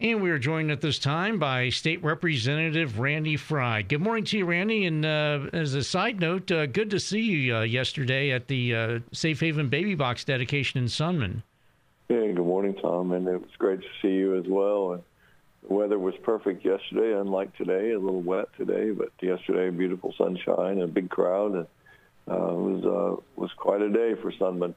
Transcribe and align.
And 0.00 0.22
we 0.22 0.30
are 0.30 0.38
joined 0.38 0.70
at 0.70 0.80
this 0.80 0.96
time 1.00 1.40
by 1.40 1.70
State 1.70 2.04
Representative 2.04 3.00
Randy 3.00 3.36
Frye. 3.36 3.82
Good 3.82 4.00
morning 4.00 4.24
to 4.26 4.38
you, 4.38 4.44
Randy. 4.44 4.86
And 4.86 5.04
uh, 5.04 5.46
as 5.52 5.74
a 5.74 5.82
side 5.82 6.20
note, 6.20 6.52
uh, 6.52 6.66
good 6.66 6.90
to 6.90 7.00
see 7.00 7.22
you 7.22 7.56
uh, 7.56 7.62
yesterday 7.62 8.30
at 8.30 8.46
the 8.46 8.76
uh, 8.76 8.98
Safe 9.10 9.40
Haven 9.40 9.68
Baby 9.68 9.96
Box 9.96 10.22
dedication 10.22 10.78
in 10.78 10.86
Sunman. 10.86 11.42
Yeah, 12.08 12.30
good 12.30 12.36
morning, 12.36 12.74
Tom. 12.74 13.10
And 13.10 13.26
it 13.26 13.40
was 13.40 13.50
great 13.58 13.80
to 13.80 13.88
see 14.00 14.14
you 14.14 14.38
as 14.38 14.44
well. 14.46 14.92
And 14.92 15.02
the 15.66 15.74
weather 15.74 15.98
was 15.98 16.14
perfect 16.22 16.64
yesterday, 16.64 17.18
unlike 17.18 17.56
today, 17.56 17.90
a 17.90 17.98
little 17.98 18.22
wet 18.22 18.50
today, 18.56 18.92
but 18.92 19.10
yesterday, 19.20 19.68
beautiful 19.70 20.14
sunshine, 20.16 20.74
and 20.74 20.82
a 20.82 20.86
big 20.86 21.10
crowd, 21.10 21.54
and 21.54 21.66
uh, 22.30 22.52
it 22.52 22.56
was 22.56 22.84
uh, 22.84 23.22
was 23.34 23.50
quite 23.56 23.82
a 23.82 23.90
day 23.90 24.14
for 24.22 24.30
Sunman. 24.30 24.74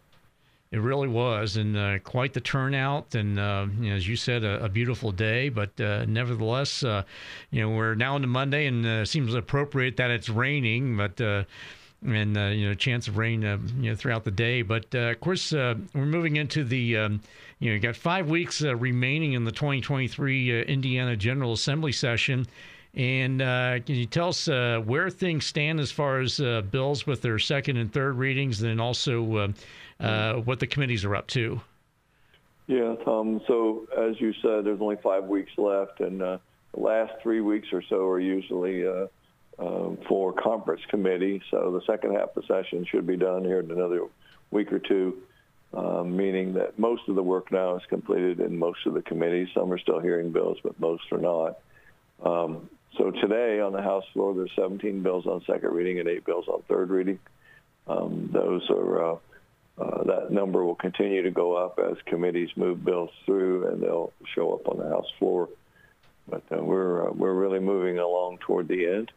It 0.71 0.79
really 0.79 1.09
was, 1.09 1.57
and 1.57 1.75
uh, 1.75 1.99
quite 1.99 2.31
the 2.31 2.39
turnout, 2.39 3.13
and 3.13 3.37
uh, 3.37 3.65
you 3.81 3.89
know, 3.89 3.95
as 3.97 4.07
you 4.07 4.15
said, 4.15 4.45
a, 4.45 4.63
a 4.63 4.69
beautiful 4.69 5.11
day. 5.11 5.49
But 5.49 5.79
uh, 5.81 6.05
nevertheless, 6.05 6.81
uh, 6.81 7.03
you 7.49 7.61
know, 7.61 7.69
we're 7.71 7.93
now 7.93 8.15
into 8.15 8.29
Monday, 8.29 8.67
and 8.67 8.85
it 8.85 9.09
seems 9.09 9.33
appropriate 9.33 9.97
that 9.97 10.11
it's 10.11 10.29
raining, 10.29 10.95
but 10.95 11.19
and 12.05 12.37
uh, 12.37 12.45
you 12.45 12.67
know 12.67 12.73
chance 12.73 13.09
of 13.09 13.17
rain 13.17 13.43
uh, 13.43 13.57
you 13.79 13.89
know 13.89 13.95
throughout 13.95 14.23
the 14.23 14.31
day. 14.31 14.61
But 14.61 14.85
uh, 14.95 15.09
of 15.09 15.19
course, 15.19 15.51
we're 15.51 15.75
moving 15.93 16.37
into 16.37 16.63
the 16.63 16.97
um, 16.97 17.21
you 17.59 17.73
know 17.73 17.79
got 17.79 17.97
five 17.97 18.29
weeks 18.29 18.61
remaining 18.61 19.33
in 19.33 19.43
the 19.43 19.51
2023 19.51 20.63
Indiana 20.63 21.17
General 21.17 21.53
Assembly 21.53 21.91
session. 21.91 22.47
And 22.93 23.39
can 23.39 23.95
you 23.95 24.05
tell 24.05 24.29
us 24.29 24.47
where 24.47 25.09
things 25.09 25.45
stand 25.45 25.79
as 25.79 25.91
far 25.91 26.19
as 26.19 26.39
bills 26.71 27.05
with 27.05 27.21
their 27.21 27.39
second 27.39 27.77
and 27.77 27.91
third 27.91 28.17
readings, 28.17 28.61
and 28.61 28.69
then 28.71 28.79
also 28.79 29.53
uh, 30.01 30.33
what 30.35 30.59
the 30.59 30.67
committees 30.67 31.05
are 31.05 31.15
up 31.15 31.27
to. 31.27 31.61
Yeah, 32.67 32.95
Tom. 33.03 33.41
So 33.47 33.87
as 33.97 34.19
you 34.19 34.33
said, 34.41 34.65
there's 34.65 34.81
only 34.81 34.97
five 35.03 35.25
weeks 35.25 35.51
left, 35.57 35.99
and 35.99 36.21
uh, 36.21 36.37
the 36.73 36.79
last 36.79 37.13
three 37.21 37.41
weeks 37.41 37.67
or 37.73 37.83
so 37.89 38.07
are 38.07 38.19
usually 38.19 38.87
uh, 38.87 39.07
um, 39.59 39.97
for 40.07 40.33
conference 40.33 40.81
committee. 40.89 41.41
So 41.51 41.71
the 41.71 41.81
second 41.85 42.15
half 42.15 42.35
of 42.35 42.35
the 42.35 42.47
session 42.47 42.85
should 42.89 43.05
be 43.05 43.17
done 43.17 43.43
here 43.43 43.59
in 43.59 43.71
another 43.71 44.03
week 44.51 44.71
or 44.71 44.79
two, 44.79 45.21
um, 45.73 46.15
meaning 46.15 46.53
that 46.53 46.79
most 46.79 47.03
of 47.09 47.15
the 47.15 47.23
work 47.23 47.51
now 47.51 47.75
is 47.75 47.83
completed 47.89 48.39
in 48.39 48.57
most 48.57 48.85
of 48.85 48.93
the 48.93 49.01
committees. 49.01 49.49
Some 49.53 49.71
are 49.71 49.79
still 49.79 49.99
hearing 49.99 50.31
bills, 50.31 50.57
but 50.63 50.79
most 50.79 51.03
are 51.11 51.17
not. 51.17 51.59
Um, 52.23 52.69
so 52.97 53.11
today 53.11 53.59
on 53.59 53.71
the 53.71 53.81
House 53.81 54.03
floor, 54.13 54.33
there's 54.33 54.51
17 54.55 55.01
bills 55.01 55.25
on 55.25 55.41
second 55.45 55.71
reading 55.71 55.99
and 55.99 56.07
eight 56.07 56.25
bills 56.25 56.47
on 56.47 56.61
third 56.67 56.89
reading. 56.89 57.19
Um, 57.87 58.29
those 58.31 58.69
are 58.69 59.13
uh, 59.13 59.17
uh, 59.81 60.03
that 60.03 60.31
number 60.31 60.63
will 60.63 60.75
continue 60.75 61.23
to 61.23 61.31
go 61.31 61.55
up 61.55 61.79
as 61.79 61.97
committees 62.05 62.49
move 62.55 62.83
bills 62.85 63.09
through, 63.25 63.67
and 63.67 63.81
they'll 63.81 64.13
show 64.35 64.53
up 64.53 64.67
on 64.67 64.77
the 64.77 64.87
House 64.89 65.09
floor. 65.17 65.49
But 66.27 66.43
uh, 66.51 66.63
we're 66.63 67.07
uh, 67.07 67.11
we're 67.11 67.33
really 67.33 67.59
moving 67.59 67.97
along 67.97 68.39
toward 68.39 68.67
the 68.67 68.85
end, 68.85 69.11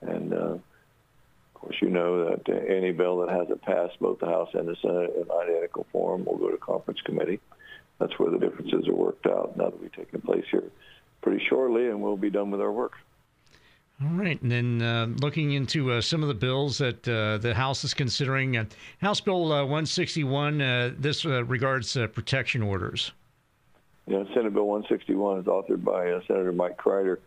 and 0.00 0.32
uh, 0.32 0.36
of 0.36 1.54
course, 1.54 1.76
you 1.82 1.90
know 1.90 2.30
that 2.30 2.48
uh, 2.48 2.52
any 2.52 2.92
bill 2.92 3.18
that 3.18 3.28
hasn't 3.28 3.62
passed 3.62 3.98
both 4.00 4.20
the 4.20 4.26
House 4.26 4.48
and 4.54 4.66
the 4.66 4.76
Senate 4.80 5.14
in 5.16 5.30
identical 5.30 5.86
form 5.92 6.24
will 6.24 6.38
go 6.38 6.50
to 6.50 6.56
conference 6.56 7.00
committee. 7.02 7.40
That's 7.98 8.18
where 8.18 8.30
the 8.30 8.38
differences 8.38 8.88
are 8.88 8.94
worked 8.94 9.26
out. 9.26 9.56
Now 9.56 9.70
that 9.70 9.80
we've 9.80 9.92
taken 9.92 10.20
place 10.20 10.44
here 10.50 10.70
pretty 11.20 11.44
shortly, 11.48 11.88
and 11.88 12.00
we'll 12.00 12.16
be 12.16 12.30
done 12.30 12.50
with 12.50 12.60
our 12.60 12.72
work. 12.72 12.94
All 14.02 14.10
right, 14.10 14.40
and 14.42 14.52
then 14.52 14.82
uh, 14.82 15.06
looking 15.22 15.52
into 15.52 15.90
uh, 15.90 16.02
some 16.02 16.20
of 16.20 16.28
the 16.28 16.34
bills 16.34 16.76
that 16.78 17.08
uh, 17.08 17.38
the 17.38 17.54
House 17.54 17.82
is 17.82 17.94
considering, 17.94 18.58
uh, 18.58 18.66
House 19.00 19.22
Bill 19.22 19.50
uh, 19.50 19.62
161. 19.62 20.60
Uh, 20.60 20.90
this 20.98 21.24
regards 21.24 21.94
protection 22.12 22.62
orders. 22.62 23.12
Yeah, 24.06 24.24
Senate 24.34 24.52
Bill 24.52 24.66
161 24.66 25.40
is 25.40 25.46
authored 25.46 25.82
by 25.82 26.10
Senator 26.26 26.52
Mike 26.52 26.76
Crider, 26.76 27.20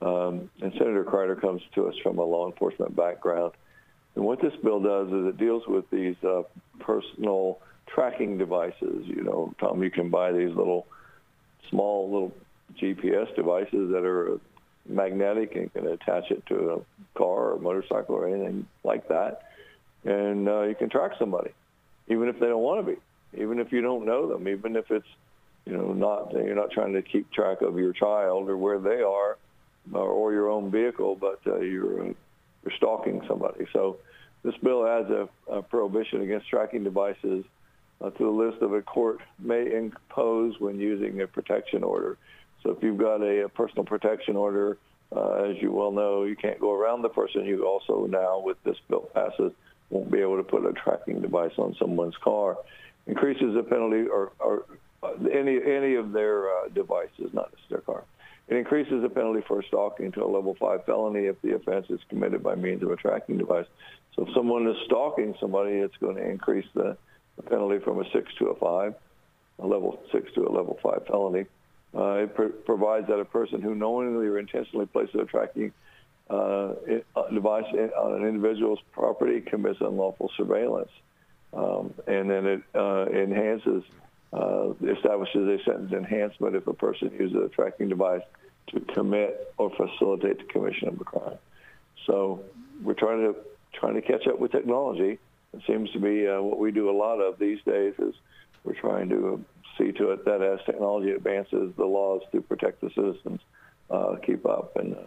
um, 0.00 0.48
and 0.60 0.72
Senator 0.78 1.02
Crider 1.02 1.34
comes 1.34 1.60
to 1.74 1.88
us 1.88 1.94
from 2.04 2.18
a 2.18 2.24
law 2.24 2.46
enforcement 2.46 2.94
background. 2.94 3.52
And 4.14 4.24
what 4.24 4.40
this 4.40 4.52
bill 4.62 4.78
does 4.78 5.08
is 5.08 5.26
it 5.26 5.38
deals 5.38 5.64
with 5.66 5.90
these 5.90 6.16
personal 6.78 7.58
tracking 7.88 8.38
devices. 8.38 9.06
You 9.06 9.24
know, 9.24 9.54
Tom, 9.58 9.82
you 9.82 9.90
can 9.90 10.08
buy 10.08 10.30
these 10.30 10.54
little, 10.54 10.86
small 11.68 12.12
little 12.12 12.32
GPS 12.80 13.34
devices 13.34 13.90
that 13.90 14.04
are 14.04 14.38
magnetic 14.88 15.54
and 15.56 15.72
can 15.72 15.86
attach 15.86 16.30
it 16.30 16.44
to 16.46 16.70
a 16.70 17.18
car 17.18 17.52
or 17.52 17.58
motorcycle 17.58 18.14
or 18.14 18.28
anything 18.28 18.66
like 18.84 19.08
that. 19.08 19.42
And 20.04 20.48
uh, 20.48 20.62
you 20.62 20.74
can 20.74 20.90
track 20.90 21.12
somebody, 21.18 21.50
even 22.08 22.28
if 22.28 22.40
they 22.40 22.46
don't 22.46 22.62
want 22.62 22.84
to 22.84 22.92
be, 22.92 22.98
even 23.40 23.58
if 23.60 23.70
you 23.70 23.80
don't 23.80 24.04
know 24.04 24.28
them, 24.28 24.48
even 24.48 24.76
if 24.76 24.90
it's, 24.90 25.06
you 25.64 25.76
know, 25.76 25.92
not 25.92 26.32
you're 26.32 26.56
not 26.56 26.72
trying 26.72 26.92
to 26.94 27.02
keep 27.02 27.30
track 27.30 27.62
of 27.62 27.78
your 27.78 27.92
child 27.92 28.48
or 28.48 28.56
where 28.56 28.80
they 28.80 29.00
are, 29.02 29.38
or, 29.92 30.08
or 30.08 30.32
your 30.32 30.48
own 30.50 30.70
vehicle, 30.70 31.14
but 31.14 31.40
uh, 31.46 31.60
you're 31.60 32.00
uh, 32.00 32.12
you're 32.64 32.76
stalking 32.76 33.22
somebody. 33.28 33.66
So 33.72 33.98
this 34.42 34.54
bill 34.62 34.86
adds 34.86 35.10
a, 35.10 35.28
a 35.48 35.62
prohibition 35.62 36.22
against 36.22 36.48
tracking 36.48 36.84
devices 36.84 37.44
uh, 38.00 38.10
to 38.10 38.24
the 38.24 38.30
list 38.30 38.62
of 38.62 38.72
a 38.72 38.82
court 38.82 39.20
may 39.38 39.72
impose 39.72 40.58
when 40.58 40.80
using 40.80 41.20
a 41.20 41.26
protection 41.26 41.84
order. 41.84 42.18
So 42.62 42.70
if 42.70 42.82
you've 42.82 42.98
got 42.98 43.22
a, 43.22 43.44
a 43.44 43.48
personal 43.48 43.84
protection 43.84 44.36
order, 44.36 44.78
uh, 45.14 45.50
as 45.50 45.56
you 45.60 45.72
well 45.72 45.92
know, 45.92 46.24
you 46.24 46.36
can't 46.36 46.58
go 46.58 46.72
around 46.72 47.02
the 47.02 47.08
person. 47.08 47.44
You 47.44 47.66
also 47.66 48.06
now, 48.06 48.40
with 48.40 48.62
this 48.64 48.76
bill 48.88 49.08
passes, 49.14 49.52
won't 49.90 50.10
be 50.10 50.20
able 50.20 50.38
to 50.38 50.42
put 50.42 50.64
a 50.64 50.72
tracking 50.72 51.20
device 51.20 51.52
on 51.58 51.74
someone's 51.78 52.16
car. 52.22 52.56
Increases 53.06 53.54
the 53.54 53.62
penalty 53.62 54.06
or, 54.08 54.32
or 54.38 54.64
uh, 55.02 55.12
any 55.30 55.58
any 55.62 55.96
of 55.96 56.12
their 56.12 56.48
uh, 56.48 56.68
devices, 56.68 57.30
not 57.32 57.50
just 57.50 57.68
their 57.68 57.80
car. 57.80 58.04
It 58.48 58.56
increases 58.56 59.02
the 59.02 59.08
penalty 59.08 59.42
for 59.46 59.62
stalking 59.62 60.12
to 60.12 60.24
a 60.24 60.26
level 60.26 60.56
five 60.58 60.84
felony 60.84 61.26
if 61.26 61.40
the 61.42 61.54
offense 61.54 61.86
is 61.90 62.00
committed 62.08 62.42
by 62.42 62.54
means 62.54 62.82
of 62.82 62.90
a 62.90 62.96
tracking 62.96 63.38
device. 63.38 63.66
So 64.14 64.26
if 64.26 64.34
someone 64.34 64.66
is 64.68 64.76
stalking 64.86 65.34
somebody, 65.40 65.72
it's 65.72 65.96
going 65.98 66.16
to 66.16 66.28
increase 66.28 66.66
the, 66.74 66.96
the 67.36 67.42
penalty 67.42 67.78
from 67.78 68.00
a 68.00 68.04
six 68.12 68.32
to 68.38 68.46
a 68.46 68.54
five, 68.56 68.94
a 69.58 69.66
level 69.66 69.98
six 70.12 70.32
to 70.34 70.46
a 70.46 70.50
level 70.50 70.78
five 70.82 71.06
felony. 71.06 71.46
Uh, 71.94 72.12
it 72.14 72.34
pr- 72.34 72.46
provides 72.64 73.06
that 73.08 73.18
a 73.18 73.24
person 73.24 73.60
who 73.60 73.74
knowingly 73.74 74.26
or 74.26 74.38
intentionally 74.38 74.86
places 74.86 75.14
a 75.20 75.24
tracking 75.24 75.72
uh, 76.30 76.72
device 77.32 77.64
on 77.98 78.14
an 78.14 78.26
individual's 78.26 78.78
property 78.92 79.40
commits 79.40 79.80
unlawful 79.80 80.30
surveillance. 80.36 80.90
Um, 81.52 81.92
and 82.06 82.30
then 82.30 82.46
it 82.46 82.62
uh, 82.74 83.06
enhances, 83.06 83.82
uh, 84.32 84.70
establishes 84.90 85.60
a 85.60 85.62
sentence 85.64 85.92
enhancement 85.92 86.56
if 86.56 86.66
a 86.66 86.72
person 86.72 87.12
uses 87.18 87.36
a 87.36 87.48
tracking 87.48 87.90
device 87.90 88.22
to 88.68 88.80
commit 88.80 89.52
or 89.58 89.70
facilitate 89.70 90.38
the 90.38 90.44
commission 90.44 90.88
of 90.88 91.00
a 91.00 91.04
crime. 91.04 91.38
So 92.06 92.42
we're 92.82 92.94
trying 92.94 93.20
to 93.20 93.36
trying 93.74 93.94
to 93.94 94.02
catch 94.02 94.26
up 94.26 94.38
with 94.38 94.52
technology. 94.52 95.18
It 95.52 95.62
seems 95.66 95.90
to 95.92 95.98
be 95.98 96.26
uh, 96.26 96.40
what 96.40 96.58
we 96.58 96.70
do 96.70 96.90
a 96.90 96.96
lot 96.96 97.20
of 97.20 97.38
these 97.38 97.58
days 97.64 97.94
is 97.98 98.14
we're 98.64 98.74
trying 98.74 99.08
to 99.10 99.44
see 99.78 99.92
to 99.92 100.10
it 100.10 100.24
that 100.24 100.42
as 100.42 100.58
technology 100.66 101.10
advances, 101.10 101.72
the 101.76 101.84
laws 101.84 102.22
to 102.32 102.40
protect 102.40 102.80
the 102.80 102.90
citizens 102.90 103.40
uh, 103.90 104.16
keep 104.24 104.46
up. 104.46 104.76
And 104.76 104.94
uh, 104.94 105.00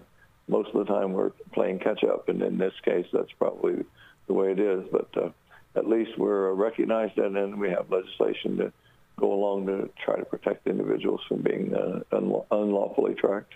most 0.47 0.69
of 0.73 0.85
the 0.85 0.93
time, 0.93 1.13
we're 1.13 1.31
playing 1.53 1.79
catch 1.79 2.03
up. 2.03 2.29
And 2.29 2.41
in 2.41 2.57
this 2.57 2.73
case, 2.83 3.05
that's 3.11 3.31
probably 3.37 3.83
the 4.27 4.33
way 4.33 4.51
it 4.51 4.59
is. 4.59 4.83
But 4.91 5.09
uh, 5.17 5.29
at 5.75 5.87
least 5.87 6.17
we're 6.17 6.53
recognized, 6.53 7.17
and 7.17 7.35
then 7.35 7.59
we 7.59 7.69
have 7.69 7.91
legislation 7.91 8.57
to 8.57 8.71
go 9.17 9.33
along 9.33 9.65
to 9.67 9.89
try 10.03 10.17
to 10.17 10.25
protect 10.25 10.67
individuals 10.67 11.21
from 11.27 11.41
being 11.41 11.73
uh, 11.73 12.01
unlawfully 12.51 13.13
tracked. 13.15 13.55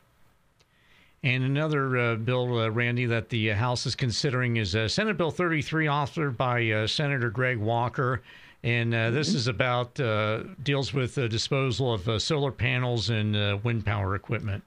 And 1.22 1.44
another 1.44 1.98
uh, 1.98 2.16
bill, 2.16 2.60
uh, 2.60 2.70
Randy, 2.70 3.06
that 3.08 3.28
the 3.28 3.50
House 3.50 3.86
is 3.86 3.94
considering 3.94 4.56
is 4.56 4.74
uh, 4.74 4.88
Senate 4.88 5.18
Bill 5.18 5.32
33, 5.32 5.88
authored 5.88 6.38
by 6.38 6.72
uh, 6.72 6.88
Senator 6.88 7.30
Greg 7.30 7.58
Walker. 7.58 8.22
And 8.64 8.94
uh, 8.94 9.12
this 9.12 9.34
is 9.34 9.48
about 9.48 10.00
uh, 10.00 10.44
deals 10.62 10.94
with 10.94 11.16
the 11.16 11.30
disposal 11.30 11.94
of 11.94 12.10
uh, 12.10 12.20
solar 12.20 12.52
panels 12.52 13.10
and 13.10 13.36
uh, 13.36 13.58
wind 13.64 13.86
power 13.86 14.16
equipment. 14.16 14.64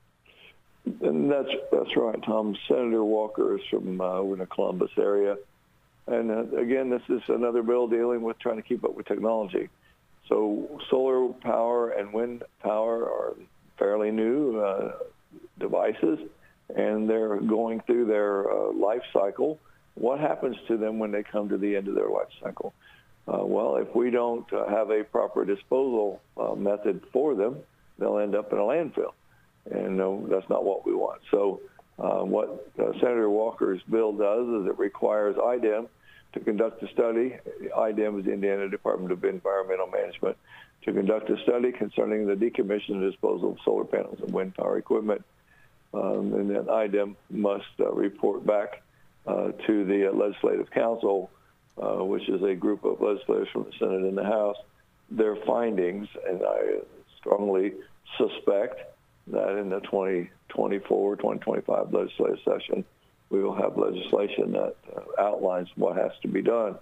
And 0.84 1.30
that's 1.30 1.50
that's 1.70 1.96
right, 1.96 2.20
Tom. 2.24 2.56
Senator 2.66 3.04
Walker 3.04 3.56
is 3.56 3.62
from 3.70 4.00
uh, 4.00 4.22
in 4.22 4.38
the 4.38 4.46
Columbus 4.46 4.90
area, 4.98 5.36
and 6.08 6.30
uh, 6.30 6.56
again, 6.56 6.90
this 6.90 7.02
is 7.08 7.22
another 7.28 7.62
bill 7.62 7.86
dealing 7.86 8.22
with 8.22 8.38
trying 8.40 8.56
to 8.56 8.62
keep 8.62 8.82
up 8.84 8.94
with 8.94 9.06
technology. 9.06 9.68
So 10.28 10.80
solar 10.90 11.32
power 11.34 11.90
and 11.90 12.12
wind 12.12 12.42
power 12.62 13.04
are 13.04 13.34
fairly 13.78 14.10
new 14.10 14.92
devices, 15.60 16.18
and 16.74 17.08
they're 17.08 17.36
going 17.36 17.80
through 17.82 18.06
their 18.06 18.46
life 18.72 19.02
cycle. 19.12 19.60
What 19.94 20.18
happens 20.18 20.56
to 20.66 20.76
them 20.76 20.98
when 20.98 21.12
they 21.12 21.22
come 21.22 21.48
to 21.50 21.58
the 21.58 21.76
end 21.76 21.86
of 21.86 21.94
their 21.94 22.08
life 22.08 22.28
cycle? 22.42 22.72
Uh, 23.28 23.44
well, 23.44 23.76
if 23.76 23.94
we 23.94 24.10
don't 24.10 24.50
uh, 24.52 24.66
have 24.68 24.90
a 24.90 25.04
proper 25.04 25.44
disposal 25.44 26.20
uh, 26.36 26.54
method 26.54 27.02
for 27.12 27.34
them, 27.34 27.56
they'll 27.98 28.18
end 28.18 28.34
up 28.34 28.52
in 28.52 28.58
a 28.58 28.62
landfill, 28.62 29.12
and 29.70 29.98
that's 30.30 30.48
not 30.48 30.64
what 30.64 30.84
we 30.84 30.92
want. 30.92 31.20
So, 31.30 31.60
uh, 31.98 32.24
what 32.24 32.72
uh, 32.78 32.92
Senator 32.94 33.30
Walker's 33.30 33.80
bill 33.88 34.12
does 34.12 34.62
is 34.62 34.66
it 34.66 34.78
requires 34.78 35.36
IDEM 35.38 35.88
to 36.32 36.40
conduct 36.40 36.82
a 36.82 36.88
study. 36.88 37.36
IDEM 37.76 38.18
is 38.18 38.24
the 38.24 38.32
Indiana 38.32 38.68
Department 38.68 39.12
of 39.12 39.22
Environmental 39.24 39.86
Management 39.86 40.36
to 40.84 40.92
conduct 40.92 41.30
a 41.30 41.36
study 41.44 41.70
concerning 41.70 42.26
the 42.26 42.34
decommission 42.34 42.94
and 42.94 43.10
disposal 43.10 43.52
of 43.52 43.58
solar 43.64 43.84
panels 43.84 44.18
and 44.20 44.32
wind 44.32 44.54
power 44.54 44.78
equipment. 44.78 45.24
Um, 45.94 46.32
and 46.34 46.50
then 46.50 46.68
IDEM 46.68 47.16
must 47.30 47.66
uh, 47.78 47.92
report 47.92 48.44
back 48.46 48.82
uh, 49.26 49.52
to 49.66 49.84
the 49.84 50.08
uh, 50.08 50.12
Legislative 50.12 50.70
Council, 50.70 51.30
uh, 51.80 52.04
which 52.04 52.28
is 52.28 52.42
a 52.42 52.54
group 52.54 52.84
of 52.84 53.00
legislators 53.00 53.48
from 53.52 53.64
the 53.64 53.72
Senate 53.78 54.02
and 54.02 54.16
the 54.16 54.24
House, 54.24 54.56
their 55.10 55.36
findings. 55.46 56.08
And 56.28 56.42
I 56.42 56.80
strongly 57.18 57.72
suspect 58.18 58.80
that 59.28 59.58
in 59.58 59.68
the 59.68 59.80
2024, 59.80 61.16
2025 61.16 61.92
legislative 61.92 62.38
session, 62.44 62.84
we 63.30 63.42
will 63.42 63.54
have 63.54 63.78
legislation 63.78 64.52
that 64.52 64.76
uh, 64.94 65.22
outlines 65.22 65.68
what 65.76 65.96
has 65.96 66.12
to 66.22 66.28
be 66.28 66.42
done. 66.42 66.76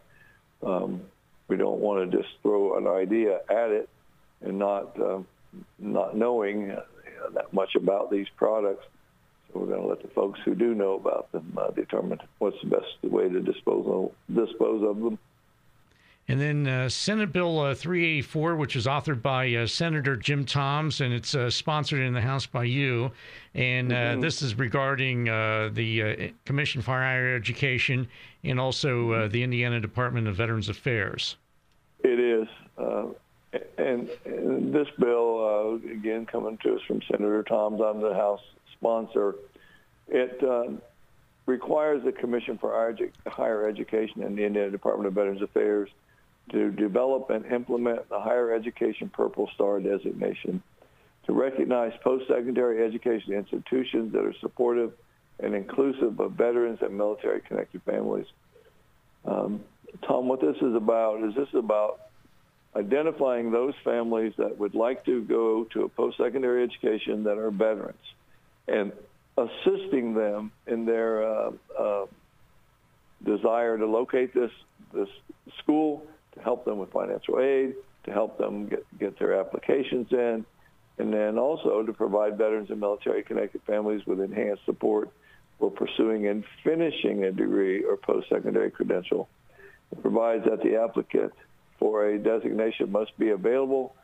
Um, 0.63 1.03
we 1.49 1.57
don't 1.57 1.81
want 1.81 2.11
to 2.11 2.17
just 2.17 2.31
throw 2.43 2.77
an 2.77 2.87
idea 2.87 3.41
at 3.49 3.71
it 3.71 3.89
and 4.41 4.59
not 4.59 5.01
uh, 5.01 5.19
not 5.79 6.17
knowing 6.17 6.71
uh, 6.71 6.83
that 7.35 7.53
much 7.53 7.75
about 7.75 8.11
these 8.11 8.27
products. 8.37 8.85
We're 9.55 9.67
going 9.67 9.83
to 9.83 9.87
let 9.87 10.03
the 10.03 10.09
folks 10.09 10.41
who 10.45 10.55
do 10.55 10.75
know 10.75 10.95
about 10.95 11.31
them 11.33 11.53
uh, 11.57 11.71
determine 11.71 12.19
what's 12.39 12.57
the 12.63 12.69
best 12.69 12.87
way 13.03 13.29
to 13.29 13.41
dispose 13.41 13.87
of, 13.87 14.37
dispose 14.37 14.83
of 14.83 15.01
them. 15.01 15.19
And 16.31 16.41
then 16.41 16.69
uh, 16.69 16.89
Senate 16.89 17.33
Bill 17.33 17.59
uh, 17.59 17.75
384, 17.75 18.55
which 18.55 18.77
is 18.77 18.87
authored 18.87 19.21
by 19.21 19.53
uh, 19.53 19.67
Senator 19.67 20.15
Jim 20.15 20.45
Tomes, 20.45 21.01
and 21.01 21.13
it's 21.13 21.35
uh, 21.35 21.51
sponsored 21.51 22.03
in 22.03 22.15
the 22.15 22.21
House 22.21 22.47
by 22.47 22.63
you. 22.63 23.11
And 23.55 23.93
uh, 23.93 23.97
mm-hmm. 23.97 24.21
this 24.21 24.41
is 24.41 24.57
regarding 24.57 25.29
uh, 25.29 25.71
the 25.73 26.33
Commission 26.45 26.83
for 26.83 26.93
Higher 26.93 27.35
Education 27.35 28.07
and 28.45 28.61
also 28.61 29.27
the 29.27 29.43
Indiana 29.43 29.81
Department 29.81 30.29
of 30.29 30.37
Veterans 30.37 30.69
Affairs. 30.69 31.35
It 32.05 32.21
is. 32.21 32.47
And, 33.77 34.09
and, 34.25 34.73
this 34.73 34.87
bill, 35.01 35.81
again, 35.85 36.27
coming 36.27 36.59
to 36.59 36.77
us 36.77 36.81
from 36.87 37.03
Senator 37.11 37.43
Tomes, 37.43 37.81
I'm 37.81 38.01
the 38.01 38.15
House 38.15 38.41
sponsor. 38.81 39.37
It 40.09 40.43
requires 41.47 42.03
the 42.05 42.13
Commission 42.13 42.59
for 42.59 42.97
Higher 43.27 43.69
Education 43.69 44.23
and 44.23 44.37
the 44.37 44.45
Indiana 44.45 44.71
Department 44.71 45.09
of 45.09 45.15
Veterans 45.15 45.43
Affairs 45.43 45.91
to 46.53 46.71
develop 46.71 47.31
and 47.31 47.45
implement 47.47 48.09
the 48.09 48.19
Higher 48.19 48.53
Education 48.53 49.09
Purple 49.09 49.49
Star 49.55 49.81
designation, 49.81 50.63
to 51.27 51.33
recognize 51.33 51.93
post-secondary 52.03 52.85
education 52.85 53.35
institutions 53.35 54.13
that 54.13 54.25
are 54.25 54.35
supportive 54.41 54.93
and 55.39 55.55
inclusive 55.55 56.19
of 56.19 56.33
veterans 56.33 56.79
and 56.83 56.97
military-connected 56.97 57.83
families. 57.83 58.27
Um, 59.25 59.61
Tom, 60.07 60.29
what 60.29 60.41
this 60.41 60.57
is 60.57 60.75
about 60.75 61.23
is 61.23 61.35
this 61.35 61.49
is 61.49 61.55
about 61.55 62.01
identifying 62.75 63.51
those 63.51 63.75
families 63.85 64.33
that 64.39 64.59
would 64.59 64.75
like 64.75 65.05
to 65.05 65.23
go 65.23 65.65
to 65.73 65.85
a 65.85 65.89
post-secondary 65.89 66.65
education 66.65 67.25
that 67.25 67.39
are 67.39 67.51
veterans 67.51 67.97
and 68.71 68.93
assisting 69.37 70.15
them 70.15 70.53
in 70.67 70.85
their 70.85 71.25
uh, 71.25 71.51
uh, 71.79 72.07
desire 73.25 73.79
to 73.79 73.87
locate 73.87 74.35
this 74.35 74.51
this 74.93 75.09
school 75.63 76.05
to 76.35 76.41
help 76.41 76.65
them 76.65 76.79
with 76.79 76.91
financial 76.91 77.41
aid, 77.41 77.75
to 78.05 78.13
help 78.13 78.39
them 78.39 78.69
get, 78.69 78.99
get 78.99 79.19
their 79.19 79.39
applications 79.39 80.09
in, 80.13 80.45
and 80.99 81.13
then 81.13 81.39
also 81.39 81.83
to 81.83 81.93
provide 81.93 82.37
veterans 82.37 82.71
and 82.71 82.81
military-connected 82.81 83.61
families 83.67 84.05
with 84.07 84.21
enhanced 84.21 84.65
support 84.65 85.11
for 85.59 85.71
pursuing 85.71 86.27
and 86.27 86.45
finishing 86.65 87.25
a 87.25 87.33
degree 87.33 87.85
or 87.85 87.97
post-secondary 87.97 88.71
credential. 88.71 89.29
It 89.93 90.03
provides 90.03 90.45
that 90.45 90.63
the 90.63 90.77
applicant 90.77 91.33
for 91.79 92.07
a 92.07 92.19
designation 92.19 92.91
must 92.91 93.17
be 93.19 93.31
available 93.31 93.95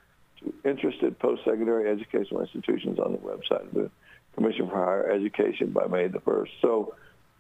to 0.41 0.55
interested 0.69 1.19
post-secondary 1.19 1.91
educational 1.91 2.43
institutions 2.43 2.99
on 2.99 3.13
the 3.13 3.19
website 3.19 3.67
of 3.67 3.75
the 3.75 3.91
Commission 4.37 4.69
for 4.69 4.77
Higher 4.77 5.11
Education 5.11 5.71
by 5.71 5.87
May 5.87 6.09
the 6.09 6.19
1st. 6.19 6.49
So 6.63 6.95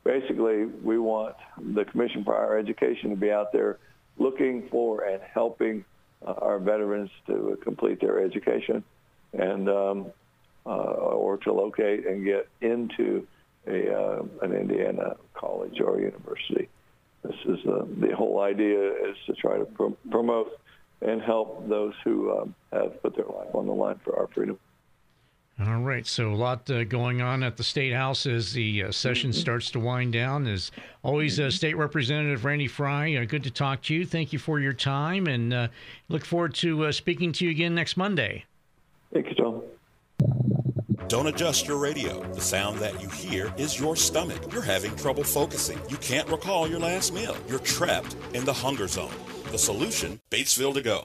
basically, 0.04 0.64
we 0.64 0.98
want 0.98 1.36
the 1.74 1.84
Commission 1.84 2.24
for 2.24 2.34
Higher 2.34 2.58
Education 2.58 3.10
to 3.10 3.16
be 3.16 3.30
out 3.30 3.52
there 3.52 3.78
looking 4.18 4.68
for 4.70 5.04
and 5.04 5.22
helping 5.22 5.84
uh, 6.26 6.32
our 6.38 6.58
veterans 6.58 7.10
to 7.26 7.58
complete 7.62 8.00
their 8.00 8.24
education 8.24 8.82
and 9.34 9.68
um, 9.68 10.06
uh, 10.64 10.70
or 10.70 11.36
to 11.38 11.52
locate 11.52 12.06
and 12.06 12.24
get 12.24 12.48
into 12.60 13.26
a, 13.66 13.92
uh, 13.92 14.22
an 14.42 14.52
Indiana 14.52 15.16
college 15.34 15.80
or 15.80 16.00
university. 16.00 16.68
This 17.22 17.36
is 17.44 17.58
uh, 17.66 17.84
the 18.00 18.14
whole 18.16 18.40
idea 18.40 18.90
is 18.90 19.16
to 19.26 19.34
try 19.34 19.58
to 19.58 19.64
pr- 19.64 20.10
promote 20.10 20.58
and 21.02 21.20
help 21.20 21.68
those 21.68 21.92
who 22.04 22.38
um, 22.38 22.54
have 22.72 23.02
put 23.02 23.16
their 23.16 23.26
life 23.26 23.54
on 23.54 23.66
the 23.66 23.72
line 23.72 24.00
for 24.04 24.18
our 24.18 24.28
freedom. 24.28 24.58
All 25.58 25.78
right, 25.78 26.06
so 26.06 26.32
a 26.32 26.36
lot 26.36 26.70
uh, 26.70 26.84
going 26.84 27.22
on 27.22 27.42
at 27.42 27.56
the 27.56 27.64
state 27.64 27.94
house 27.94 28.26
as 28.26 28.52
the 28.52 28.84
uh, 28.84 28.92
session 28.92 29.30
mm-hmm. 29.30 29.40
starts 29.40 29.70
to 29.70 29.80
wind 29.80 30.12
down. 30.12 30.46
As 30.46 30.70
always, 31.02 31.40
uh, 31.40 31.44
mm-hmm. 31.44 31.50
State 31.50 31.78
Representative 31.78 32.44
Randy 32.44 32.68
Frye, 32.68 33.16
uh, 33.16 33.24
good 33.24 33.42
to 33.44 33.50
talk 33.50 33.80
to 33.84 33.94
you. 33.94 34.04
Thank 34.04 34.34
you 34.34 34.38
for 34.38 34.60
your 34.60 34.74
time, 34.74 35.26
and 35.26 35.54
uh, 35.54 35.68
look 36.10 36.26
forward 36.26 36.54
to 36.56 36.84
uh, 36.84 36.92
speaking 36.92 37.32
to 37.32 37.46
you 37.46 37.50
again 37.50 37.74
next 37.74 37.96
Monday. 37.96 38.44
Thank 39.14 39.28
you, 39.30 39.34
Tom. 39.34 39.62
Don't 41.08 41.26
adjust 41.26 41.66
your 41.66 41.78
radio. 41.78 42.22
The 42.34 42.40
sound 42.40 42.78
that 42.80 43.00
you 43.00 43.08
hear 43.08 43.50
is 43.56 43.80
your 43.80 43.96
stomach. 43.96 44.52
You're 44.52 44.60
having 44.60 44.94
trouble 44.96 45.24
focusing. 45.24 45.80
You 45.88 45.96
can't 45.98 46.28
recall 46.28 46.68
your 46.68 46.80
last 46.80 47.14
meal. 47.14 47.34
You're 47.48 47.60
trapped 47.60 48.14
in 48.34 48.44
the 48.44 48.52
hunger 48.52 48.88
zone. 48.88 49.12
The 49.52 49.58
solution 49.58 50.20
Batesville 50.30 50.74
to 50.74 50.82
go. 50.82 51.04